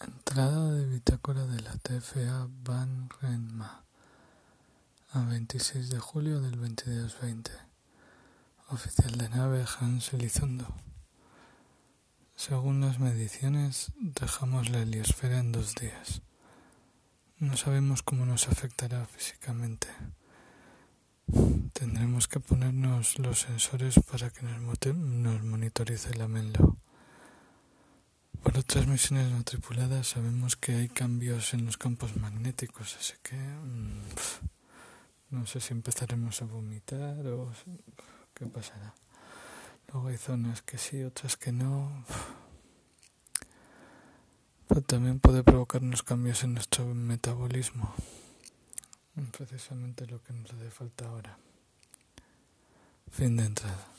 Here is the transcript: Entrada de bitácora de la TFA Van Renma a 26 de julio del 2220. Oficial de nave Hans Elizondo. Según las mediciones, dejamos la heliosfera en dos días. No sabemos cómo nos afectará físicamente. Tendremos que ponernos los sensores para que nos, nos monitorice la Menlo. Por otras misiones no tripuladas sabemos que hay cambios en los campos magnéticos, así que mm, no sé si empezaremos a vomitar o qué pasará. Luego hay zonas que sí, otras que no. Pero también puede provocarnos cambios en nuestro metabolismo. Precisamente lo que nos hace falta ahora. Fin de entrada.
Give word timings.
Entrada 0.00 0.72
de 0.72 0.86
bitácora 0.86 1.44
de 1.44 1.60
la 1.60 1.76
TFA 1.76 2.48
Van 2.64 3.10
Renma 3.20 3.84
a 5.12 5.20
26 5.24 5.90
de 5.90 5.98
julio 5.98 6.40
del 6.40 6.52
2220. 6.52 7.50
Oficial 8.70 9.18
de 9.18 9.28
nave 9.28 9.66
Hans 9.78 10.14
Elizondo. 10.14 10.66
Según 12.34 12.80
las 12.80 12.98
mediciones, 12.98 13.92
dejamos 13.98 14.70
la 14.70 14.80
heliosfera 14.80 15.38
en 15.38 15.52
dos 15.52 15.74
días. 15.74 16.22
No 17.36 17.58
sabemos 17.58 18.02
cómo 18.02 18.24
nos 18.24 18.48
afectará 18.48 19.04
físicamente. 19.04 19.88
Tendremos 21.74 22.26
que 22.26 22.40
ponernos 22.40 23.18
los 23.18 23.40
sensores 23.40 24.00
para 24.10 24.30
que 24.30 24.46
nos, 24.46 24.96
nos 24.96 25.42
monitorice 25.42 26.14
la 26.14 26.26
Menlo. 26.26 26.78
Por 28.42 28.58
otras 28.58 28.86
misiones 28.86 29.30
no 29.30 29.44
tripuladas 29.44 30.08
sabemos 30.08 30.56
que 30.56 30.74
hay 30.74 30.88
cambios 30.88 31.52
en 31.54 31.66
los 31.66 31.76
campos 31.76 32.16
magnéticos, 32.16 32.96
así 32.98 33.14
que 33.22 33.36
mm, 33.36 34.00
no 35.30 35.46
sé 35.46 35.60
si 35.60 35.72
empezaremos 35.72 36.40
a 36.40 36.46
vomitar 36.46 37.26
o 37.26 37.52
qué 38.34 38.46
pasará. 38.46 38.94
Luego 39.92 40.08
hay 40.08 40.16
zonas 40.16 40.62
que 40.62 40.78
sí, 40.78 41.02
otras 41.02 41.36
que 41.36 41.52
no. 41.52 42.04
Pero 44.68 44.82
también 44.82 45.18
puede 45.18 45.42
provocarnos 45.42 46.02
cambios 46.02 46.44
en 46.44 46.54
nuestro 46.54 46.86
metabolismo. 46.86 47.94
Precisamente 49.36 50.06
lo 50.06 50.22
que 50.22 50.32
nos 50.32 50.50
hace 50.52 50.70
falta 50.70 51.06
ahora. 51.06 51.38
Fin 53.10 53.36
de 53.36 53.44
entrada. 53.44 53.89